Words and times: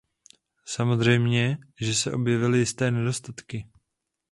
Samozřejmě 0.65 1.57
že 1.81 1.93
se 1.95 2.11
objevily 2.11 2.59
jisté 2.59 2.91
nedostatky. 2.91 3.65